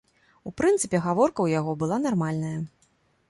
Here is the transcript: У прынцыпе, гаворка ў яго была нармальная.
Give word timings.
У 0.51 0.51
прынцыпе, 0.61 1.01
гаворка 1.07 1.35
ў 1.43 1.47
яго 1.59 1.71
была 1.83 1.97
нармальная. 2.09 2.57